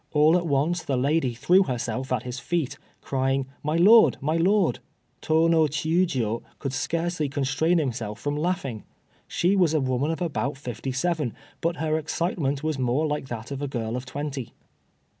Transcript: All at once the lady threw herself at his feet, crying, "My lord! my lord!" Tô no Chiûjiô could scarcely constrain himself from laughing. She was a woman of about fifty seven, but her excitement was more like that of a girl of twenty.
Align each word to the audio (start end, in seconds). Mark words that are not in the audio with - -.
All 0.13 0.35
at 0.35 0.47
once 0.47 0.81
the 0.81 0.97
lady 0.97 1.35
threw 1.35 1.61
herself 1.61 2.11
at 2.11 2.23
his 2.23 2.39
feet, 2.39 2.79
crying, 3.01 3.45
"My 3.61 3.75
lord! 3.75 4.17
my 4.19 4.35
lord!" 4.35 4.79
Tô 5.21 5.47
no 5.47 5.65
Chiûjiô 5.67 6.41
could 6.57 6.73
scarcely 6.73 7.29
constrain 7.29 7.77
himself 7.77 8.19
from 8.19 8.35
laughing. 8.35 8.83
She 9.27 9.55
was 9.55 9.75
a 9.75 9.79
woman 9.79 10.09
of 10.09 10.19
about 10.19 10.57
fifty 10.57 10.91
seven, 10.91 11.35
but 11.61 11.75
her 11.75 11.99
excitement 11.99 12.63
was 12.63 12.79
more 12.79 13.05
like 13.05 13.27
that 13.27 13.51
of 13.51 13.61
a 13.61 13.67
girl 13.67 13.95
of 13.95 14.07
twenty. 14.07 14.55